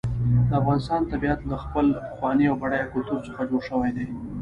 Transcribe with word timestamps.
د 0.47 0.51
افغانستان 0.61 1.01
طبیعت 1.11 1.39
له 1.49 1.55
خپل 1.63 1.85
پخواني 2.09 2.45
او 2.47 2.55
بډایه 2.61 2.91
کلتور 2.93 3.19
څخه 3.27 3.41
جوړ 3.49 3.61
شوی 3.69 3.91
دی. 3.97 4.05